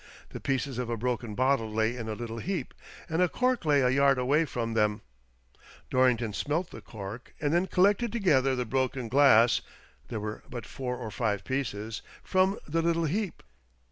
[0.29, 2.73] The pieces of a broken bottle lay in a little heap,
[3.07, 5.01] and a cork lay a yard away from them,
[5.91, 9.61] Dorrington smelt the cork, and then collected together the broken glass
[10.07, 13.43] (there were but four or five pieces) from the little heap.